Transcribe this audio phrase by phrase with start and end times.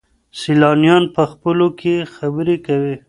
[0.39, 2.95] سیلانیان په خپلو کې خبرې کوي.